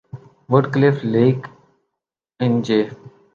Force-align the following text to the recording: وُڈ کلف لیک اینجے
وُڈ 0.51 0.63
کلف 0.73 0.95
لیک 1.13 1.39
اینجے 2.41 2.79